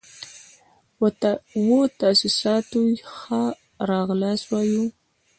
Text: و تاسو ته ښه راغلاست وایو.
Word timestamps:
و 1.73 1.81
تاسو 1.99 2.53
ته 2.69 2.79
ښه 3.17 3.41
راغلاست 3.91 4.45
وایو. 4.49 4.85